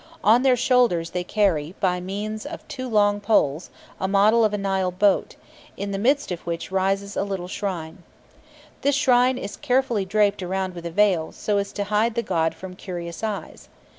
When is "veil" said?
10.89-11.31